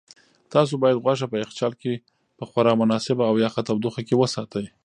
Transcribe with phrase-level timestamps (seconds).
[0.53, 1.93] تاسو باید غوښه په یخچال کې
[2.37, 4.65] په خورا مناسبه او یخه تودوخه کې وساتئ.